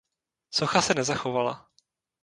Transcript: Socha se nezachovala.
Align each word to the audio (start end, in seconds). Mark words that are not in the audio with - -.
Socha 0.57 0.81
se 0.81 0.93
nezachovala. 0.95 1.69